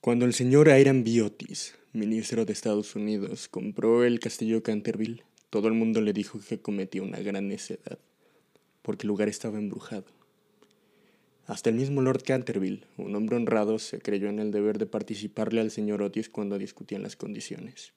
Cuando 0.00 0.24
el 0.24 0.32
señor 0.32 0.68
Hiram 0.68 1.04
B. 1.04 1.20
Otis, 1.20 1.74
ministro 1.92 2.46
de 2.46 2.54
Estados 2.54 2.96
Unidos, 2.96 3.48
compró 3.48 4.02
el 4.02 4.18
castillo 4.18 4.62
Canterville, 4.62 5.24
todo 5.50 5.68
el 5.68 5.74
mundo 5.74 6.00
le 6.00 6.14
dijo 6.14 6.40
que 6.40 6.58
cometía 6.58 7.02
una 7.02 7.18
gran 7.20 7.48
necedad, 7.48 7.98
porque 8.80 9.02
el 9.02 9.08
lugar 9.08 9.28
estaba 9.28 9.58
embrujado. 9.58 10.06
Hasta 11.44 11.68
el 11.68 11.76
mismo 11.76 12.00
Lord 12.00 12.22
Canterville, 12.22 12.86
un 12.96 13.14
hombre 13.14 13.36
honrado, 13.36 13.78
se 13.78 13.98
creyó 13.98 14.30
en 14.30 14.38
el 14.38 14.52
deber 14.52 14.78
de 14.78 14.86
participarle 14.86 15.60
al 15.60 15.70
señor 15.70 16.00
Otis 16.00 16.30
cuando 16.30 16.56
discutían 16.56 17.02
las 17.02 17.16
condiciones. 17.16 17.92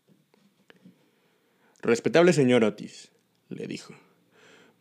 Respetable 1.81 2.33
señor 2.33 2.65
Otis, 2.65 3.13
le 3.47 3.65
dijo, 3.65 3.93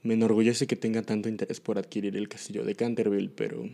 me 0.03 0.15
enorgullece 0.15 0.67
que 0.67 0.75
tenga 0.75 1.03
tanto 1.03 1.29
interés 1.29 1.61
por 1.61 1.79
adquirir 1.79 2.17
el 2.17 2.29
castillo 2.29 2.65
de 2.65 2.75
Canterville, 2.75 3.31
pero 3.31 3.71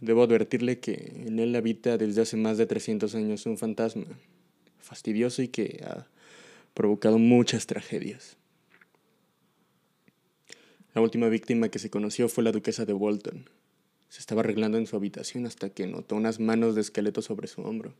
debo 0.00 0.22
advertirle 0.22 0.80
que 0.80 1.12
en 1.26 1.38
él 1.38 1.54
habita 1.54 1.98
desde 1.98 2.22
hace 2.22 2.36
más 2.36 2.58
de 2.58 2.66
300 2.66 3.14
años 3.14 3.46
un 3.46 3.58
fantasma 3.58 4.06
fastidioso 4.80 5.42
y 5.42 5.48
que 5.48 5.84
ha 5.86 6.06
provocado 6.74 7.18
muchas 7.18 7.66
tragedias. 7.66 8.36
La 10.94 11.00
última 11.02 11.28
víctima 11.28 11.68
que 11.68 11.78
se 11.78 11.90
conoció 11.90 12.28
fue 12.28 12.42
la 12.42 12.52
duquesa 12.52 12.84
de 12.84 12.92
Walton. 12.92 13.48
Se 14.08 14.18
estaba 14.18 14.40
arreglando 14.40 14.76
en 14.76 14.86
su 14.86 14.96
habitación 14.96 15.46
hasta 15.46 15.70
que 15.70 15.86
notó 15.86 16.16
unas 16.16 16.40
manos 16.40 16.74
de 16.74 16.80
esqueleto 16.80 17.22
sobre 17.22 17.46
su 17.46 17.62
hombro. 17.62 17.94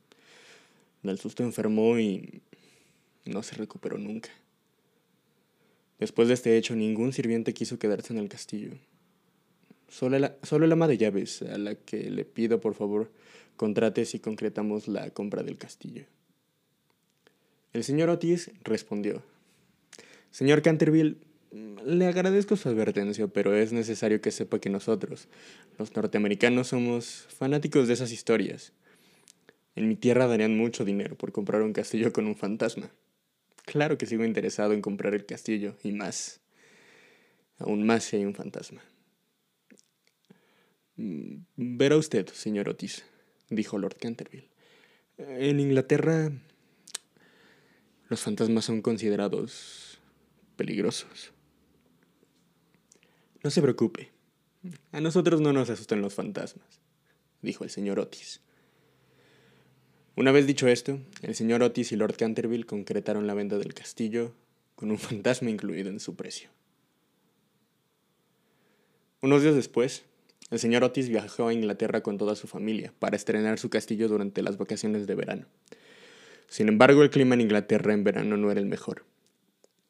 Del 1.02 1.18
susto 1.18 1.44
enfermó 1.44 1.98
y 2.00 2.42
no 3.24 3.42
se 3.44 3.54
recuperó 3.54 3.96
nunca. 3.96 4.30
Después 6.00 6.28
de 6.28 6.34
este 6.34 6.56
hecho, 6.56 6.74
ningún 6.74 7.12
sirviente 7.12 7.54
quiso 7.54 7.78
quedarse 7.78 8.12
en 8.12 8.18
el 8.18 8.28
castillo. 8.28 8.72
Solo, 9.90 10.16
el 10.16 10.72
ama 10.72 10.86
de 10.86 10.96
llaves, 10.96 11.42
a 11.42 11.58
la 11.58 11.74
que 11.74 12.10
le 12.10 12.24
pido 12.24 12.60
por 12.60 12.74
favor 12.74 13.10
contrate 13.56 14.04
si 14.04 14.20
concretamos 14.20 14.86
la 14.88 15.10
compra 15.10 15.42
del 15.42 15.58
castillo. 15.58 16.06
El 17.72 17.84
señor 17.84 18.08
Otis 18.08 18.52
respondió, 18.62 19.22
Señor 20.30 20.62
Canterville, 20.62 21.16
le 21.84 22.06
agradezco 22.06 22.56
su 22.56 22.68
advertencia, 22.68 23.26
pero 23.26 23.54
es 23.54 23.72
necesario 23.72 24.20
que 24.20 24.30
sepa 24.30 24.60
que 24.60 24.70
nosotros, 24.70 25.28
los 25.76 25.94
norteamericanos, 25.94 26.68
somos 26.68 27.26
fanáticos 27.28 27.88
de 27.88 27.94
esas 27.94 28.12
historias. 28.12 28.72
En 29.74 29.88
mi 29.88 29.96
tierra 29.96 30.28
darían 30.28 30.56
mucho 30.56 30.84
dinero 30.84 31.16
por 31.16 31.32
comprar 31.32 31.62
un 31.62 31.72
castillo 31.72 32.12
con 32.12 32.26
un 32.26 32.36
fantasma. 32.36 32.90
Claro 33.64 33.98
que 33.98 34.06
sigo 34.06 34.24
interesado 34.24 34.72
en 34.72 34.82
comprar 34.82 35.14
el 35.14 35.26
castillo, 35.26 35.76
y 35.82 35.90
más. 35.90 36.40
Aún 37.58 37.84
más 37.84 38.04
si 38.04 38.16
hay 38.16 38.24
un 38.24 38.34
fantasma. 38.34 38.82
Mm, 41.00 41.46
verá 41.56 41.96
usted, 41.96 42.28
señor 42.28 42.68
Otis, 42.68 43.04
dijo 43.48 43.78
Lord 43.78 43.96
Canterville. 43.96 44.50
En 45.16 45.58
Inglaterra 45.58 46.30
los 48.10 48.20
fantasmas 48.20 48.66
son 48.66 48.82
considerados 48.82 49.98
peligrosos. 50.56 51.32
No 53.42 53.50
se 53.50 53.62
preocupe. 53.62 54.10
A 54.92 55.00
nosotros 55.00 55.40
no 55.40 55.54
nos 55.54 55.70
asustan 55.70 56.02
los 56.02 56.12
fantasmas, 56.12 56.80
dijo 57.40 57.64
el 57.64 57.70
señor 57.70 57.98
Otis. 57.98 58.42
Una 60.16 60.32
vez 60.32 60.46
dicho 60.46 60.68
esto, 60.68 61.00
el 61.22 61.34
señor 61.34 61.62
Otis 61.62 61.92
y 61.92 61.96
Lord 61.96 62.16
Canterville 62.18 62.66
concretaron 62.66 63.26
la 63.26 63.32
venta 63.32 63.56
del 63.56 63.72
castillo 63.72 64.34
con 64.74 64.90
un 64.90 64.98
fantasma 64.98 65.48
incluido 65.48 65.88
en 65.88 65.98
su 65.98 66.14
precio. 66.14 66.50
Unos 69.22 69.42
días 69.42 69.54
después, 69.54 70.04
el 70.50 70.58
señor 70.58 70.82
Otis 70.82 71.08
viajó 71.08 71.48
a 71.48 71.52
Inglaterra 71.52 72.02
con 72.02 72.18
toda 72.18 72.34
su 72.34 72.46
familia 72.46 72.92
para 72.98 73.16
estrenar 73.16 73.58
su 73.58 73.70
castillo 73.70 74.08
durante 74.08 74.42
las 74.42 74.58
vacaciones 74.58 75.06
de 75.06 75.14
verano. 75.14 75.46
Sin 76.48 76.68
embargo, 76.68 77.02
el 77.02 77.10
clima 77.10 77.34
en 77.34 77.42
Inglaterra 77.42 77.94
en 77.94 78.02
verano 78.02 78.36
no 78.36 78.50
era 78.50 78.60
el 78.60 78.66
mejor. 78.66 79.04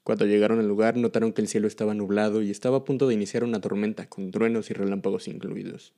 Cuando 0.02 0.26
llegaron 0.26 0.58
al 0.58 0.68
lugar 0.68 0.96
notaron 0.96 1.32
que 1.32 1.40
el 1.40 1.48
cielo 1.48 1.66
estaba 1.66 1.94
nublado 1.94 2.42
y 2.42 2.50
estaba 2.50 2.78
a 2.78 2.84
punto 2.84 3.08
de 3.08 3.14
iniciar 3.14 3.44
una 3.44 3.60
tormenta 3.60 4.08
con 4.08 4.30
truenos 4.30 4.70
y 4.70 4.74
relámpagos 4.74 5.28
incluidos. 5.28 5.94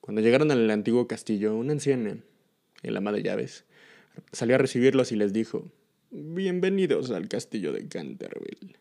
Cuando 0.00 0.22
llegaron 0.22 0.50
al 0.50 0.70
antiguo 0.70 1.06
castillo, 1.06 1.54
una 1.54 1.72
anciana, 1.72 2.16
el 2.82 2.96
ama 2.96 3.12
de 3.12 3.22
llaves, 3.22 3.64
salió 4.32 4.54
a 4.54 4.58
recibirlos 4.58 5.12
y 5.12 5.16
les 5.16 5.32
dijo, 5.32 5.70
Bienvenidos 6.10 7.10
al 7.10 7.28
castillo 7.28 7.72
de 7.72 7.86
Canterville. 7.86 8.76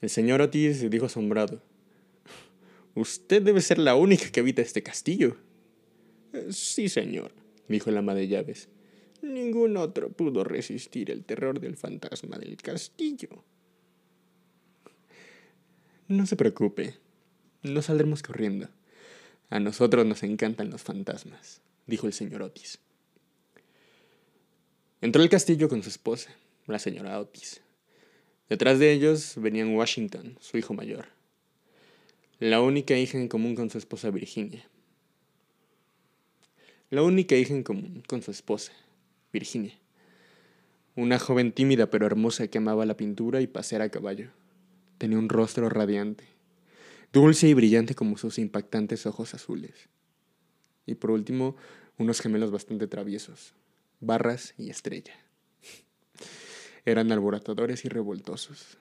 El 0.00 0.10
señor 0.10 0.42
Otis 0.42 0.88
dijo 0.90 1.06
asombrado, 1.06 1.62
Usted 2.98 3.42
debe 3.42 3.60
ser 3.60 3.78
la 3.78 3.94
única 3.94 4.30
que 4.30 4.40
habita 4.40 4.62
este 4.62 4.82
castillo. 4.82 5.36
Sí, 6.50 6.88
señor, 6.88 7.32
dijo 7.68 7.90
el 7.90 7.96
ama 7.96 8.14
de 8.14 8.28
llaves. 8.28 8.68
Ningún 9.22 9.76
otro 9.76 10.10
pudo 10.10 10.44
resistir 10.44 11.10
el 11.10 11.24
terror 11.24 11.60
del 11.60 11.76
fantasma 11.76 12.38
del 12.38 12.56
castillo. 12.56 13.44
No 16.08 16.26
se 16.26 16.36
preocupe, 16.36 16.94
no 17.62 17.82
saldremos 17.82 18.22
corriendo. 18.22 18.68
A 19.50 19.60
nosotros 19.60 20.04
nos 20.06 20.22
encantan 20.22 20.70
los 20.70 20.82
fantasmas 20.82 21.60
dijo 21.88 22.06
el 22.06 22.12
señor 22.12 22.42
Otis. 22.42 22.78
Entró 25.00 25.22
al 25.22 25.28
castillo 25.28 25.68
con 25.68 25.82
su 25.82 25.88
esposa, 25.88 26.30
la 26.66 26.78
señora 26.78 27.18
Otis. 27.18 27.60
Detrás 28.48 28.78
de 28.78 28.92
ellos 28.92 29.34
venían 29.36 29.74
Washington, 29.74 30.36
su 30.40 30.58
hijo 30.58 30.74
mayor, 30.74 31.06
la 32.40 32.60
única 32.60 32.96
hija 32.96 33.18
en 33.18 33.26
común 33.26 33.56
con 33.56 33.68
su 33.68 33.78
esposa 33.78 34.10
Virginia. 34.10 34.64
La 36.88 37.02
única 37.02 37.34
hija 37.34 37.52
en 37.52 37.64
común 37.64 38.04
con 38.06 38.22
su 38.22 38.30
esposa, 38.30 38.72
Virginia. 39.32 39.76
Una 40.94 41.18
joven 41.18 41.50
tímida 41.50 41.90
pero 41.90 42.06
hermosa 42.06 42.46
que 42.46 42.58
amaba 42.58 42.86
la 42.86 42.96
pintura 42.96 43.40
y 43.40 43.48
pasear 43.48 43.82
a 43.82 43.88
caballo. 43.88 44.30
Tenía 44.98 45.18
un 45.18 45.28
rostro 45.28 45.68
radiante, 45.68 46.26
dulce 47.12 47.48
y 47.48 47.54
brillante 47.54 47.96
como 47.96 48.16
sus 48.16 48.38
impactantes 48.38 49.04
ojos 49.06 49.34
azules. 49.34 49.88
Y 50.86 50.94
por 50.94 51.10
último, 51.10 51.56
unos 51.98 52.20
gemelos 52.20 52.52
bastante 52.52 52.86
traviesos, 52.86 53.54
Barras 53.98 54.54
y 54.56 54.70
Estrella. 54.70 55.14
Eran 56.84 57.10
alborotadores 57.10 57.84
y 57.84 57.88
revoltosos. 57.88 58.78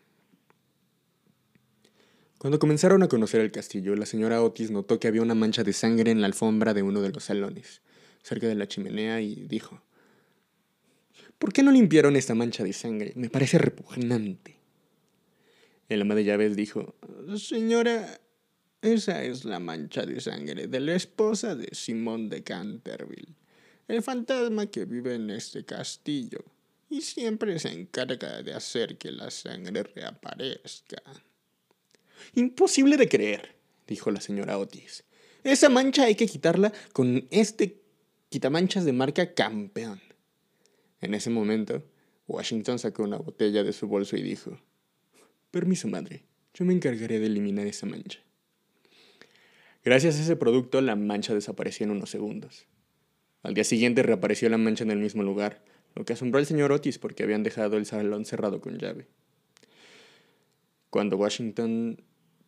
Cuando 2.37 2.59
comenzaron 2.59 3.01
a 3.01 3.07
conocer 3.07 3.41
el 3.41 3.51
castillo, 3.51 3.95
la 3.95 4.05
señora 4.05 4.43
Otis 4.43 4.69
notó 4.69 4.99
que 4.99 5.07
había 5.07 5.23
una 5.23 5.33
mancha 5.33 5.63
de 5.63 5.73
sangre 5.73 6.11
en 6.11 6.21
la 6.21 6.27
alfombra 6.27 6.75
de 6.75 6.83
uno 6.83 7.01
de 7.01 7.11
los 7.11 7.23
salones, 7.23 7.81
cerca 8.21 8.47
de 8.47 8.53
la 8.53 8.67
chimenea, 8.67 9.21
y 9.21 9.47
dijo, 9.47 9.81
¿Por 11.39 11.51
qué 11.51 11.63
no 11.63 11.71
limpiaron 11.71 12.15
esta 12.15 12.35
mancha 12.35 12.63
de 12.63 12.73
sangre? 12.73 13.13
Me 13.15 13.31
parece 13.31 13.57
repugnante. 13.57 14.55
El 15.89 16.01
ama 16.01 16.13
de 16.13 16.25
llaves 16.25 16.55
dijo, 16.55 16.95
Señora, 17.37 18.19
esa 18.83 19.23
es 19.23 19.43
la 19.43 19.59
mancha 19.59 20.05
de 20.05 20.21
sangre 20.21 20.67
de 20.67 20.79
la 20.79 20.93
esposa 20.93 21.55
de 21.55 21.69
Simón 21.73 22.29
de 22.29 22.43
Canterville, 22.43 23.33
el 23.87 24.03
fantasma 24.03 24.67
que 24.67 24.85
vive 24.85 25.15
en 25.15 25.31
este 25.31 25.65
castillo 25.65 26.43
y 26.87 27.01
siempre 27.01 27.57
se 27.57 27.69
encarga 27.69 28.43
de 28.43 28.53
hacer 28.53 28.97
que 28.97 29.11
la 29.11 29.31
sangre 29.31 29.81
reaparezca. 29.83 31.01
Imposible 32.35 32.97
de 32.97 33.07
creer, 33.07 33.55
dijo 33.87 34.11
la 34.11 34.21
señora 34.21 34.57
Otis. 34.57 35.03
Esa 35.43 35.69
mancha 35.69 36.03
hay 36.03 36.15
que 36.15 36.27
quitarla 36.27 36.73
con 36.93 37.27
este 37.31 37.81
quitamanchas 38.29 38.85
de 38.85 38.93
marca 38.93 39.33
campeón. 39.33 40.01
En 40.99 41.13
ese 41.13 41.29
momento, 41.29 41.83
Washington 42.27 42.79
sacó 42.79 43.03
una 43.03 43.17
botella 43.17 43.63
de 43.63 43.73
su 43.73 43.87
bolso 43.87 44.17
y 44.17 44.21
dijo, 44.21 44.59
Permiso, 45.51 45.87
madre, 45.87 46.23
yo 46.53 46.65
me 46.65 46.73
encargaré 46.73 47.19
de 47.19 47.27
eliminar 47.27 47.67
esa 47.67 47.85
mancha. 47.85 48.19
Gracias 49.83 50.17
a 50.17 50.23
ese 50.23 50.35
producto, 50.35 50.81
la 50.81 50.95
mancha 50.95 51.33
desapareció 51.33 51.85
en 51.85 51.91
unos 51.91 52.09
segundos. 52.09 52.65
Al 53.43 53.53
día 53.53 53.63
siguiente 53.63 54.03
reapareció 54.03 54.49
la 54.49 54.57
mancha 54.57 54.83
en 54.83 54.91
el 54.91 54.99
mismo 54.99 55.23
lugar, 55.23 55.63
lo 55.95 56.03
que 56.03 56.13
asombró 56.13 56.39
al 56.39 56.45
señor 56.45 56.71
Otis 56.71 56.99
porque 56.99 57.23
habían 57.23 57.43
dejado 57.43 57.77
el 57.77 57.85
salón 57.85 58.25
cerrado 58.25 58.59
con 58.59 58.77
llave. 58.77 59.07
Cuando 60.89 61.15
Washington 61.15 62.01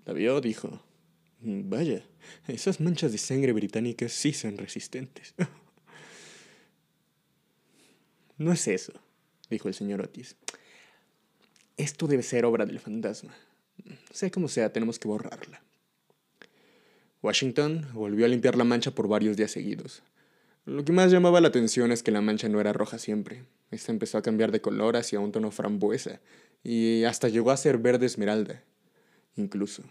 la 0.10 0.14
vio, 0.14 0.42
dijo, 0.42 0.82
Vaya, 1.42 2.04
esas 2.48 2.82
manchas 2.82 3.12
de 3.12 3.20
sangre 3.20 3.54
británicas 3.54 4.12
sí 4.12 4.34
son 4.34 4.58
resistentes. 4.58 5.36
no 8.38 8.52
es 8.52 8.68
eso, 8.68 8.94
dijo 9.52 9.68
el 9.68 9.76
señor 9.76 10.02
Otis. 10.02 10.36
Esto 11.78 12.08
debe 12.08 12.24
ser 12.24 12.44
obra 12.44 12.66
del 12.66 12.80
fantasma. 12.80 13.36
Sea 14.12 14.32
como 14.32 14.48
sea, 14.48 14.74
tenemos 14.74 14.98
que 14.98 15.08
borrarla. 15.08 15.62
Washington 17.22 17.88
volvió 17.94 18.26
a 18.26 18.30
limpiar 18.30 18.58
la 18.58 18.64
mancha 18.64 18.92
por 18.92 19.08
varios 19.08 19.38
días 19.38 19.52
seguidos. 19.52 20.02
Lo 20.66 20.84
que 20.84 20.92
más 20.92 21.12
llamaba 21.12 21.40
la 21.40 21.50
atención 21.50 21.92
es 21.92 22.02
que 22.02 22.12
la 22.12 22.22
mancha 22.22 22.50
no 22.50 22.60
era 22.60 22.74
roja 22.74 22.98
siempre. 22.98 23.44
Esta 23.70 23.92
empezó 23.92 24.18
a 24.18 24.24
cambiar 24.24 24.52
de 24.52 24.62
color 24.62 24.98
hacia 24.98 25.20
un 25.20 25.32
tono 25.32 25.52
frambuesa 25.52 26.20
y 26.64 27.04
hasta 27.04 27.30
llegó 27.30 27.52
a 27.52 27.58
ser 27.58 27.78
verde 27.78 28.08
esmeralda. 28.08 28.64
Incluso. 29.36 29.84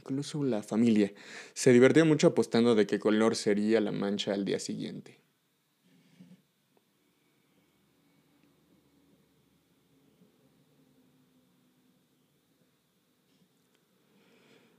Incluso 0.00 0.42
la 0.44 0.62
familia. 0.62 1.12
Se 1.54 1.72
divirtió 1.72 2.04
mucho 2.06 2.28
apostando 2.28 2.74
de 2.74 2.86
qué 2.86 2.98
color 2.98 3.36
sería 3.36 3.80
la 3.80 3.92
mancha 3.92 4.32
al 4.32 4.44
día 4.44 4.58
siguiente. 4.58 5.18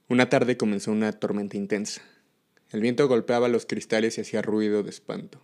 Una 0.07 0.27
tarde 0.27 0.57
comenzó 0.57 0.91
una 0.91 1.13
tormenta 1.13 1.55
intensa. 1.55 2.01
El 2.71 2.81
viento 2.81 3.07
golpeaba 3.07 3.47
los 3.47 3.65
cristales 3.65 4.17
y 4.17 4.21
hacía 4.21 4.41
ruido 4.41 4.83
de 4.83 4.89
espanto. 4.89 5.41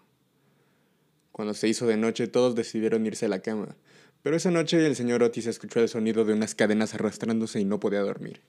Cuando 1.31 1.53
se 1.53 1.68
hizo 1.68 1.85
de 1.88 1.97
noche 1.97 2.27
todos 2.27 2.56
decidieron 2.56 3.06
irse 3.06 3.27
a 3.27 3.29
la 3.29 3.41
cama, 3.41 3.77
pero 4.24 4.35
esa 4.35 4.51
noche 4.51 4.85
el 4.85 4.95
señor 4.95 5.24
Otis 5.24 5.45
escuchó 5.45 5.79
el 5.79 5.88
sonido 5.88 6.25
de 6.25 6.33
unas 6.33 6.56
cadenas 6.56 6.94
arrastrándose 6.95 7.62
y 7.62 7.65
no 7.65 7.79
podía 7.79 8.01
dormir. 8.01 8.41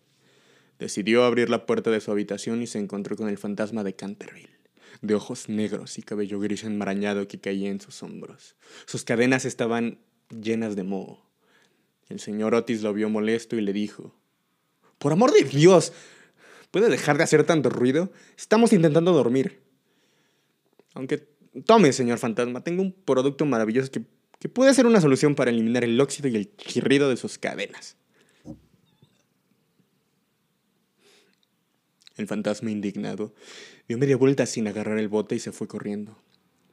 Decidió 0.78 1.25
abrir 1.25 1.50
la 1.50 1.66
puerta 1.66 1.90
de 1.90 2.00
su 2.00 2.12
habitación 2.12 2.62
y 2.62 2.66
se 2.66 2.78
encontró 2.78 3.16
con 3.16 3.28
el 3.28 3.36
fantasma 3.36 3.82
de 3.82 3.96
Canterville, 3.96 4.60
de 5.02 5.14
ojos 5.14 5.48
negros 5.48 5.98
y 5.98 6.02
cabello 6.02 6.38
gris 6.38 6.62
enmarañado 6.64 7.26
que 7.26 7.40
caía 7.40 7.69
en 7.69 7.80
sus 7.80 8.02
hombros. 8.02 8.54
Sus 8.86 9.04
cadenas 9.04 9.44
estaban 9.44 9.98
llenas 10.30 10.76
de 10.76 10.84
moho. 10.84 11.28
El 12.08 12.20
señor 12.20 12.54
Otis 12.54 12.82
lo 12.82 12.94
vio 12.94 13.10
molesto 13.10 13.56
y 13.56 13.60
le 13.60 13.72
dijo, 13.72 14.14
por 14.98 15.12
amor 15.12 15.32
de 15.32 15.44
Dios, 15.44 15.92
¿puede 16.70 16.88
dejar 16.88 17.19
de 17.19 17.25
hacer 17.25 17.44
tanto 17.44 17.70
ruido? 17.70 18.12
Estamos 18.36 18.72
intentando 18.72 19.12
dormir. 19.12 19.60
Aunque 20.94 21.28
tome, 21.66 21.92
señor 21.92 22.19
fantasma, 22.19 22.62
tengo 22.62 22.82
un 22.82 22.92
producto 22.92 23.44
maravilloso 23.44 23.90
que, 23.90 24.02
que 24.38 24.48
puede 24.48 24.75
ser 24.75 24.86
una 24.86 25.00
solución 25.00 25.34
para 25.34 25.50
eliminar 25.50 25.84
el 25.84 26.00
óxido 26.00 26.28
y 26.28 26.36
el 26.36 26.56
chirrido 26.56 27.10
de 27.10 27.16
sus 27.16 27.36
cadenas. 27.36 27.97
El 32.18 32.26
fantasma 32.26 32.72
indignado 32.72 33.32
dio 33.86 33.96
media 33.96 34.16
vuelta 34.16 34.44
sin 34.44 34.66
agarrar 34.66 34.98
el 34.98 35.08
bote 35.08 35.36
y 35.36 35.38
se 35.38 35.52
fue 35.52 35.68
corriendo. 35.68 36.18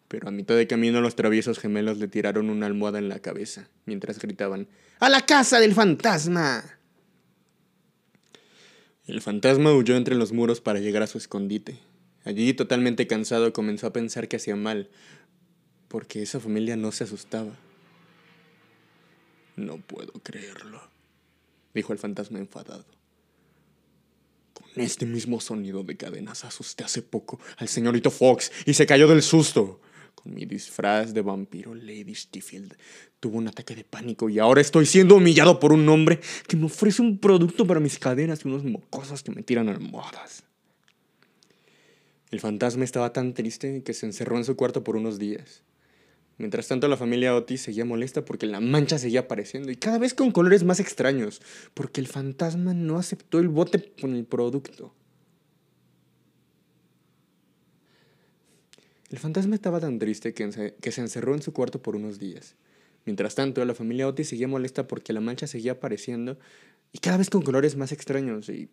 Pero 0.08 0.28
a 0.28 0.32
mitad 0.32 0.56
de 0.56 0.68
camino 0.68 1.02
los 1.02 1.16
traviesos 1.16 1.60
gemelos 1.60 2.00
le 2.00 2.08
tiraron 2.08 2.50
una 2.50 2.66
almohada 2.66 2.98
en 2.98 3.10
la 3.10 3.20
cabeza, 3.20 3.70
mientras 3.86 4.20
gritaban 4.20 4.68
¡A 5.00 5.10
la 5.10 5.22
casa 5.22 5.60
del 5.60 5.74
fantasma! 5.74 6.64
El 9.06 9.22
fantasma 9.22 9.72
huyó 9.72 9.96
entre 9.96 10.16
los 10.16 10.32
muros 10.32 10.62
para 10.62 10.80
llegar 10.80 11.04
a 11.04 11.08
su 11.08 11.20
escondite. 11.20 11.78
Allí, 12.24 12.54
totalmente 12.54 13.06
cansado, 13.06 13.54
comenzó 13.54 13.86
a 13.86 13.94
pensar 13.94 14.28
que 14.28 14.38
hacía 14.38 14.56
mal, 14.56 14.90
porque 15.90 16.24
esa 16.24 16.40
familia 16.40 16.76
no 16.76 16.92
se 16.92 17.04
asustaba. 17.04 17.52
No 19.56 19.78
puedo 19.78 20.12
creerlo, 20.24 20.82
dijo 21.76 21.94
el 21.94 22.00
fantasma 22.00 22.40
enfadado. 22.40 22.86
Con 24.76 24.84
este 24.84 25.08
mismo 25.08 25.40
sonido 25.40 25.84
de 25.84 25.98
cadenas 25.98 26.46
asusté 26.46 26.84
hace 26.84 27.02
poco 27.02 27.40
al 27.58 27.68
señorito 27.68 28.12
Fox 28.12 28.52
y 28.68 28.74
se 28.76 28.86
cayó 28.86 29.08
del 29.08 29.24
susto 29.24 29.80
mi 30.26 30.46
disfraz 30.46 31.14
de 31.14 31.22
vampiro, 31.22 31.76
Lady 31.76 32.16
Stifield 32.16 32.76
tuvo 33.20 33.38
un 33.38 33.48
ataque 33.48 33.76
de 33.76 33.84
pánico 33.84 34.30
y 34.30 34.40
ahora 34.40 34.62
estoy 34.62 34.86
siendo 34.86 35.16
humillado 35.16 35.60
por 35.60 35.72
un 35.72 35.88
hombre 35.88 36.20
que 36.48 36.58
me 36.58 36.66
ofrece 36.66 37.02
un 37.02 37.20
producto 37.20 37.66
para 37.66 37.80
mis 37.80 38.00
cadenas 38.00 38.44
y 38.44 38.48
unos 38.48 38.64
mocosos 38.64 39.24
que 39.24 39.32
me 39.32 39.44
tiran 39.44 39.70
almohadas. 39.70 40.44
El 42.32 42.40
fantasma 42.40 42.84
estaba 42.84 43.14
tan 43.14 43.34
triste 43.34 43.84
que 43.84 43.94
se 43.94 44.06
encerró 44.06 44.38
en 44.38 44.46
su 44.46 44.56
cuarto 44.56 44.84
por 44.84 44.96
unos 44.96 45.20
días. 45.20 45.62
Mientras 46.38 46.68
tanto, 46.68 46.88
la 46.88 46.98
familia 46.98 47.36
Otis 47.36 47.62
seguía 47.62 47.86
molesta 47.86 48.26
porque 48.26 48.46
la 48.46 48.60
mancha 48.60 48.98
seguía 48.98 49.22
apareciendo 49.22 49.72
y 49.72 49.78
cada 49.78 49.98
vez 49.98 50.14
con 50.14 50.32
colores 50.32 50.64
más 50.64 50.82
extraños, 50.82 51.42
porque 51.74 52.02
el 52.02 52.08
fantasma 52.08 52.74
no 52.74 52.98
aceptó 52.98 53.40
el 53.40 53.48
bote 53.48 53.94
con 54.02 54.16
el 54.16 54.26
producto. 54.26 54.94
El 59.10 59.20
fantasma 59.20 59.56
estaba 59.56 59.80
tan 59.80 59.98
triste 59.98 60.34
que, 60.34 60.52
se 60.92 61.02
encerró 61.02 61.36
en 61.36 61.42
su 61.42 61.54
cuarto 61.54 61.82
por 61.82 61.96
unos 61.96 62.20
días. 62.20 62.56
Mientras 63.06 63.36
tanto, 63.36 63.64
la 63.64 63.74
familia 63.74 64.08
Otis 64.08 64.28
seguía 64.28 64.48
molesta 64.48 64.88
porque 64.88 65.14
la 65.14 65.22
mancha 65.22 65.48
seguía 65.48 65.74
apareciendo 65.74 66.38
y 66.92 66.98
cada 66.98 67.18
vez 67.18 67.30
con 67.30 67.44
colores 67.44 67.78
más 67.78 67.94
extraños 67.94 68.50
y 68.50 68.68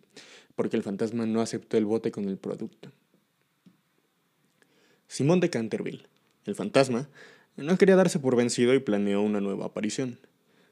porque 0.55 0.75
el 0.75 0.83
fantasma 0.83 1.25
no 1.25 1.39
aceptó 1.39 1.77
el 1.77 1.85
bote 1.85 2.11
con 2.11 2.27
el 2.27 2.37
producto. 2.37 2.91
Simón 5.07 5.39
de 5.39 5.49
Canterville, 5.49 6.07
el 6.45 6.55
fantasma, 6.55 7.07
no 7.57 7.77
quería 7.77 7.95
darse 7.95 8.19
por 8.19 8.35
vencido 8.35 8.73
y 8.73 8.79
planeó 8.79 9.21
una 9.21 9.41
nueva 9.41 9.65
aparición. 9.65 10.19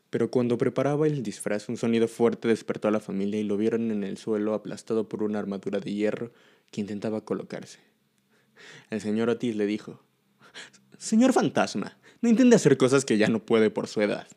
Pero 0.09 0.29
cuando 0.29 0.57
preparaba 0.57 1.07
el 1.07 1.23
disfraz, 1.23 1.69
un 1.69 1.77
sonido 1.77 2.07
fuerte 2.07 2.47
despertó 2.47 2.87
a 2.87 2.91
la 2.91 2.99
familia 2.99 3.39
y 3.39 3.43
lo 3.43 3.55
vieron 3.55 3.91
en 3.91 4.03
el 4.03 4.17
suelo 4.17 4.53
aplastado 4.53 5.07
por 5.07 5.23
una 5.23 5.39
armadura 5.39 5.79
de 5.79 5.93
hierro 5.93 6.31
que 6.69 6.81
intentaba 6.81 7.21
colocarse. 7.21 7.79
El 8.89 8.99
señor 8.99 9.29
Otis 9.29 9.55
le 9.55 9.65
dijo, 9.65 10.01
Señor 10.97 11.33
fantasma, 11.33 11.97
no 12.21 12.29
intente 12.29 12.55
hacer 12.55 12.77
cosas 12.77 13.05
que 13.05 13.17
ya 13.17 13.27
no 13.27 13.39
puede 13.39 13.69
por 13.69 13.87
su 13.87 14.01
edad. 14.01 14.27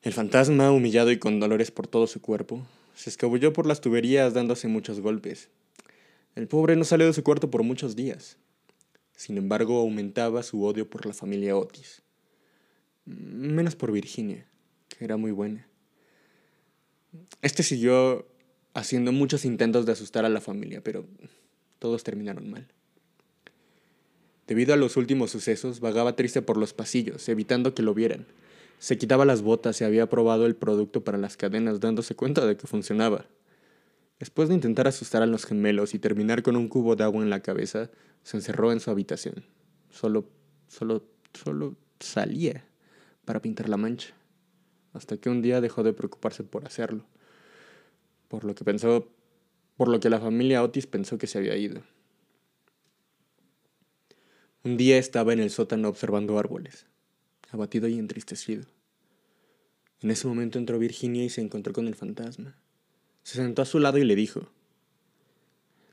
El 0.00 0.12
fantasma, 0.12 0.72
humillado 0.72 1.10
y 1.12 1.18
con 1.18 1.38
dolores 1.38 1.70
por 1.70 1.86
todo 1.86 2.06
su 2.06 2.20
cuerpo, 2.20 2.66
se 2.94 3.10
escabulló 3.10 3.52
por 3.52 3.66
las 3.66 3.80
tuberías 3.80 4.34
dándose 4.34 4.68
muchos 4.68 5.00
golpes. 5.00 5.50
El 6.34 6.48
pobre 6.48 6.76
no 6.76 6.84
salió 6.84 7.06
de 7.06 7.12
su 7.12 7.22
cuarto 7.22 7.50
por 7.50 7.62
muchos 7.62 7.94
días. 7.94 8.38
Sin 9.16 9.38
embargo, 9.38 9.78
aumentaba 9.78 10.42
su 10.42 10.64
odio 10.64 10.88
por 10.88 11.06
la 11.06 11.12
familia 11.12 11.56
Otis. 11.56 12.02
Menos 13.04 13.76
por 13.76 13.92
Virginia, 13.92 14.46
que 14.88 15.04
era 15.04 15.16
muy 15.16 15.30
buena. 15.30 15.68
Este 17.42 17.62
siguió 17.62 18.26
haciendo 18.74 19.12
muchos 19.12 19.44
intentos 19.44 19.86
de 19.86 19.92
asustar 19.92 20.24
a 20.24 20.28
la 20.28 20.40
familia, 20.40 20.82
pero 20.82 21.06
todos 21.78 22.04
terminaron 22.04 22.50
mal. 22.50 22.68
Debido 24.46 24.74
a 24.74 24.76
los 24.76 24.96
últimos 24.96 25.30
sucesos, 25.30 25.80
vagaba 25.80 26.16
triste 26.16 26.42
por 26.42 26.56
los 26.56 26.74
pasillos, 26.74 27.28
evitando 27.28 27.74
que 27.74 27.82
lo 27.82 27.94
vieran. 27.94 28.26
Se 28.78 28.98
quitaba 28.98 29.24
las 29.24 29.42
botas 29.42 29.80
y 29.80 29.84
había 29.84 30.10
probado 30.10 30.46
el 30.46 30.56
producto 30.56 31.04
para 31.04 31.18
las 31.18 31.36
cadenas, 31.36 31.80
dándose 31.80 32.16
cuenta 32.16 32.44
de 32.46 32.56
que 32.56 32.66
funcionaba. 32.66 33.26
Después 34.18 34.48
de 34.48 34.54
intentar 34.54 34.88
asustar 34.88 35.22
a 35.22 35.26
los 35.26 35.46
gemelos 35.46 35.94
y 35.94 35.98
terminar 35.98 36.42
con 36.42 36.56
un 36.56 36.68
cubo 36.68 36.96
de 36.96 37.04
agua 37.04 37.22
en 37.22 37.30
la 37.30 37.40
cabeza, 37.40 37.90
se 38.22 38.36
encerró 38.36 38.72
en 38.72 38.80
su 38.80 38.90
habitación. 38.90 39.44
Solo, 39.90 40.28
solo, 40.68 41.04
solo 41.34 41.76
salía 42.00 42.64
para 43.24 43.42
pintar 43.42 43.68
la 43.68 43.76
mancha. 43.76 44.14
Hasta 44.92 45.16
que 45.16 45.30
un 45.30 45.42
día 45.42 45.60
dejó 45.60 45.82
de 45.82 45.92
preocuparse 45.92 46.44
por 46.44 46.66
hacerlo. 46.66 47.04
Por 48.28 48.44
lo 48.44 48.54
que 48.54 48.64
pensó 48.64 49.08
por 49.76 49.88
lo 49.88 50.00
que 50.00 50.10
la 50.10 50.20
familia 50.20 50.62
Otis 50.62 50.86
pensó 50.86 51.18
que 51.18 51.26
se 51.26 51.38
había 51.38 51.56
ido. 51.56 51.82
Un 54.64 54.76
día 54.76 54.98
estaba 54.98 55.32
en 55.32 55.40
el 55.40 55.50
sótano 55.50 55.88
observando 55.88 56.38
árboles, 56.38 56.86
abatido 57.50 57.88
y 57.88 57.98
entristecido. 57.98 58.64
En 60.00 60.10
ese 60.10 60.28
momento 60.28 60.58
entró 60.58 60.78
Virginia 60.78 61.24
y 61.24 61.30
se 61.30 61.40
encontró 61.40 61.72
con 61.72 61.88
el 61.88 61.94
fantasma. 61.94 62.56
Se 63.24 63.36
sentó 63.36 63.62
a 63.62 63.66
su 63.66 63.78
lado 63.78 63.98
y 63.98 64.04
le 64.04 64.14
dijo, 64.14 64.48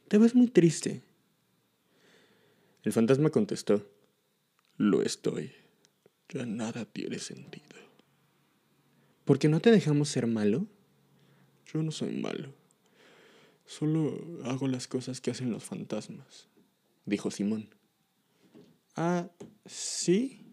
Te 0.08 0.18
ves 0.18 0.36
muy 0.36 0.48
triste. 0.48 1.02
El 2.84 2.94
fantasma 2.94 3.30
contestó, 3.30 3.86
Lo 4.78 5.02
estoy. 5.02 5.52
Ya 6.30 6.46
nada 6.46 6.86
tiene 6.86 7.20
sentido. 7.20 7.66
¿Por 9.26 9.38
qué 9.38 9.50
no 9.50 9.60
te 9.60 9.72
dejamos 9.72 10.10
ser 10.10 10.28
malo? 10.28 10.68
Yo 11.74 11.84
no 11.84 11.92
soy 11.92 12.16
malo. 12.16 12.54
Solo 13.66 14.20
hago 14.46 14.68
las 14.68 14.88
cosas 14.88 15.22
que 15.22 15.32
hacen 15.32 15.52
los 15.52 15.64
fantasmas, 15.64 16.48
dijo 17.06 17.30
Simón. 17.30 17.70
Ah, 18.96 19.30
¿sí? 19.66 20.46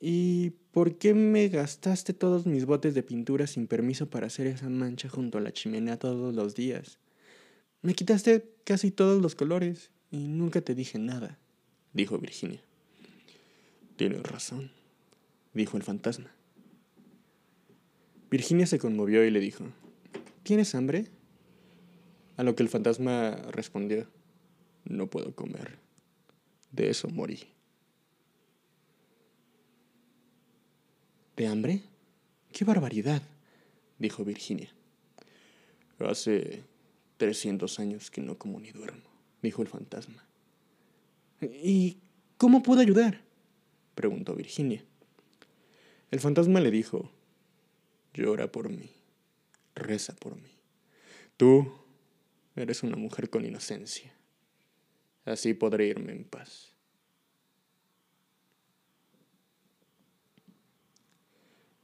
¿Y 0.00 0.50
por 0.72 0.98
qué 0.98 1.14
me 1.14 1.48
gastaste 1.48 2.12
todos 2.12 2.44
mis 2.44 2.66
botes 2.66 2.94
de 2.94 3.02
pintura 3.02 3.46
sin 3.46 3.66
permiso 3.66 4.10
para 4.10 4.26
hacer 4.26 4.46
esa 4.46 4.68
mancha 4.68 5.08
junto 5.08 5.38
a 5.38 5.40
la 5.40 5.52
chimenea 5.52 5.98
todos 5.98 6.34
los 6.34 6.54
días? 6.54 6.98
Me 7.80 7.94
quitaste 7.94 8.54
casi 8.64 8.90
todos 8.90 9.22
los 9.22 9.34
colores 9.34 9.90
y 10.14 10.28
nunca 10.28 10.60
te 10.60 10.76
dije 10.76 10.96
nada, 10.96 11.36
dijo 11.92 12.18
Virginia. 12.18 12.60
Tienes 13.96 14.22
razón, 14.22 14.70
dijo 15.54 15.76
el 15.76 15.82
fantasma. 15.82 16.30
Virginia 18.30 18.66
se 18.66 18.78
conmovió 18.78 19.24
y 19.24 19.32
le 19.32 19.40
dijo, 19.40 19.64
¿Tienes 20.44 20.76
hambre? 20.76 21.08
A 22.36 22.44
lo 22.44 22.54
que 22.54 22.62
el 22.62 22.68
fantasma 22.68 23.32
respondió, 23.50 24.06
no 24.84 25.08
puedo 25.08 25.34
comer. 25.34 25.78
De 26.70 26.90
eso 26.90 27.08
morí. 27.08 27.40
¿De 31.36 31.48
hambre? 31.48 31.82
¡Qué 32.52 32.64
barbaridad! 32.64 33.22
dijo 33.98 34.24
Virginia. 34.24 34.70
Hace 35.98 36.62
300 37.16 37.80
años 37.80 38.12
que 38.12 38.20
no 38.20 38.38
como 38.38 38.60
ni 38.60 38.70
duermo, 38.70 39.13
dijo 39.44 39.62
el 39.62 39.68
fantasma. 39.68 40.24
¿Y 41.40 41.98
cómo 42.36 42.62
puedo 42.62 42.80
ayudar? 42.80 43.22
preguntó 43.94 44.34
Virginia. 44.34 44.84
El 46.10 46.20
fantasma 46.20 46.60
le 46.60 46.70
dijo, 46.70 47.10
llora 48.12 48.50
por 48.50 48.68
mí, 48.68 48.90
reza 49.74 50.14
por 50.16 50.36
mí. 50.36 50.50
Tú 51.36 51.72
eres 52.56 52.82
una 52.82 52.96
mujer 52.96 53.30
con 53.30 53.44
inocencia. 53.44 54.12
Así 55.24 55.54
podré 55.54 55.86
irme 55.86 56.12
en 56.12 56.24
paz. 56.24 56.74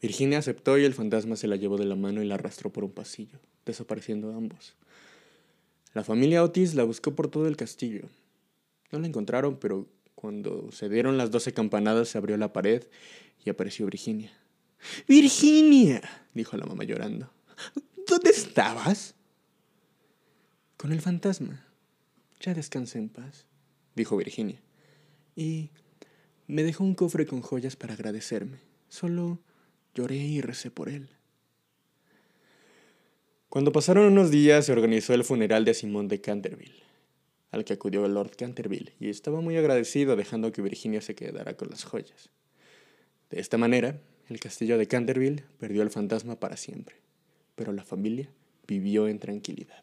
Virginia 0.01 0.39
aceptó 0.39 0.79
y 0.79 0.85
el 0.85 0.95
fantasma 0.95 1.37
se 1.37 1.47
la 1.47 1.57
llevó 1.57 1.77
de 1.77 1.85
la 1.85 1.97
mano 1.97 2.23
y 2.23 2.27
la 2.27 2.37
arrastró 2.37 2.73
por 2.73 2.85
un 2.85 2.93
pasillo, 2.93 3.39
desapareciendo 3.67 4.35
ambos. 4.35 4.75
La 5.93 6.05
familia 6.05 6.45
Otis 6.45 6.75
la 6.75 6.85
buscó 6.85 7.15
por 7.15 7.29
todo 7.29 7.47
el 7.49 7.57
castillo. 7.57 8.09
No 8.93 8.99
la 8.99 9.07
encontraron, 9.07 9.59
pero 9.59 9.89
cuando 10.15 10.71
se 10.71 10.89
dieron 10.89 11.17
las 11.19 11.31
doce 11.31 11.53
campanadas 11.53 12.09
se 12.09 12.19
abrió 12.19 12.37
la 12.37 12.53
pared 12.53 12.85
y 13.45 13.51
apareció 13.51 13.87
Virginia. 13.87 14.33
Virginia, 15.09 16.01
dijo 16.35 16.57
la 16.57 16.67
mamá 16.67 16.85
llorando. 16.85 17.31
¿Dónde 18.07 18.31
estabas? 18.31 19.15
Con 20.77 20.93
el 20.93 21.01
fantasma. 21.01 21.67
Ya 22.41 22.55
descansé 22.55 22.99
en 22.99 23.09
paz, 23.09 23.47
dijo 23.95 24.17
Virginia. 24.17 24.61
Y 25.37 25.71
me 26.47 26.63
dejó 26.63 26.85
un 26.85 26.95
cofre 26.95 27.27
con 27.27 27.43
joyas 27.43 27.77
para 27.77 27.95
agradecerme. 27.95 28.59
Solo 28.89 29.41
lloré 29.95 30.17
y 30.17 30.41
recé 30.41 30.71
por 30.71 30.89
él. 30.89 31.11
Cuando 33.51 33.73
pasaron 33.73 34.07
unos 34.07 34.31
días 34.31 34.67
se 34.67 34.73
organizó 34.73 35.13
el 35.13 35.25
funeral 35.25 35.65
de 35.65 35.75
Simón 35.75 36.07
de 36.07 36.21
Canterville, 36.21 36.85
al 37.51 37.65
que 37.65 37.73
acudió 37.73 38.07
el 38.07 38.15
Lord 38.15 38.37
Canterville, 38.37 38.93
y 39.01 39.09
estaba 39.09 39.41
muy 39.41 39.57
agradecido 39.57 40.15
dejando 40.15 40.53
que 40.53 40.63
Virginia 40.63 41.01
se 41.01 41.17
quedara 41.17 41.57
con 41.57 41.69
las 41.69 41.83
joyas. 41.83 42.31
De 43.29 43.41
esta 43.41 43.59
manera, 43.59 43.99
el 44.29 44.39
castillo 44.39 44.79
de 44.79 44.87
Canterville 44.87 45.43
perdió 45.59 45.83
al 45.83 45.91
fantasma 45.91 46.39
para 46.39 46.57
siempre, 46.57 46.95
pero 47.57 47.73
la 47.73 47.83
familia 47.83 48.31
vivió 48.69 49.09
en 49.09 49.19
tranquilidad. 49.19 49.83